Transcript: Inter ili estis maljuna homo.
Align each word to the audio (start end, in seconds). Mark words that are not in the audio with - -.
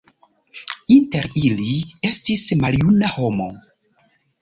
Inter 0.95 1.27
ili 1.43 1.77
estis 2.11 2.49
maljuna 2.65 3.15
homo. 3.19 3.51